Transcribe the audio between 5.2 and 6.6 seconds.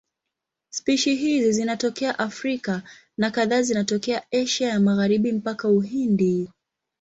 mpaka Uhindi.